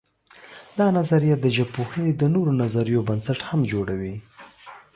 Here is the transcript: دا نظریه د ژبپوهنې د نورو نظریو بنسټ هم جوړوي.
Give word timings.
دا 0.77 0.87
نظریه 0.97 1.35
د 1.39 1.45
ژبپوهنې 1.55 2.11
د 2.15 2.23
نورو 2.35 2.51
نظریو 2.61 3.05
بنسټ 3.09 3.39
هم 3.49 3.61
جوړوي. 3.71 4.15